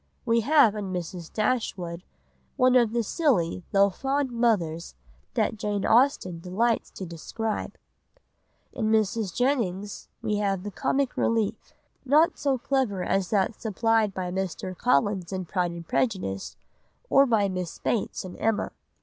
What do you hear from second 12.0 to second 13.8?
not so clever as that